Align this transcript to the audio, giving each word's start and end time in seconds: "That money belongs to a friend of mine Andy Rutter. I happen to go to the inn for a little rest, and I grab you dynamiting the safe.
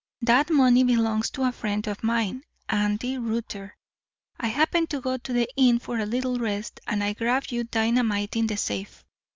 "That 0.23 0.49
money 0.49 0.81
belongs 0.83 1.29
to 1.29 1.43
a 1.43 1.51
friend 1.51 1.85
of 1.85 2.03
mine 2.03 2.43
Andy 2.67 3.19
Rutter. 3.19 3.77
I 4.39 4.47
happen 4.47 4.87
to 4.87 4.99
go 4.99 5.17
to 5.17 5.31
the 5.31 5.47
inn 5.55 5.77
for 5.77 5.99
a 5.99 6.07
little 6.07 6.39
rest, 6.39 6.79
and 6.87 7.03
I 7.03 7.13
grab 7.13 7.43
you 7.49 7.65
dynamiting 7.65 8.47
the 8.47 8.57
safe. 8.57 9.05